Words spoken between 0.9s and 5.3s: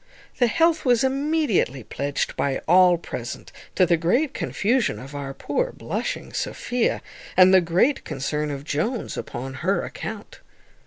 immediately pledged by all present, to the great confusion of